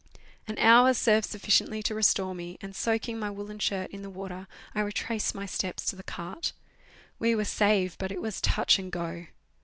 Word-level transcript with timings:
An 0.47 0.57
hour 0.57 0.95
served 0.95 1.27
sufficiently 1.27 1.83
to 1.83 1.93
restore 1.93 2.33
me, 2.33 2.57
and, 2.59 2.75
soaking 2.75 3.19
my 3.19 3.29
woollen 3.29 3.59
shirt 3.59 3.91
in 3.91 4.01
the 4.01 4.09
water, 4.09 4.47
I 4.73 4.81
retraced 4.81 5.35
my 5.35 5.45
steps 5.45 5.85
to 5.85 5.95
the 5.95 6.01
cart. 6.01 6.53
We 7.19 7.35
were 7.35 7.45
saved, 7.45 7.99
but 7.99 8.11
it 8.11 8.19
was 8.19 8.41
touch 8.41 8.79
and 8.79 8.91
go. 8.91 9.27